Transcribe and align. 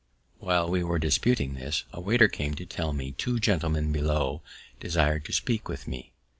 While 0.39 0.67
we 0.67 0.83
were 0.83 0.97
disputing 0.97 1.53
this, 1.53 1.83
a 1.93 2.01
waiter 2.01 2.27
came 2.27 2.55
to 2.55 2.65
tell 2.65 2.91
me 2.91 3.11
two 3.11 3.37
gentlemen 3.37 3.91
below 3.91 4.41
desir'd 4.79 5.25
to 5.25 5.31
speak 5.31 5.67
with 5.69 5.87
me. 5.87 6.11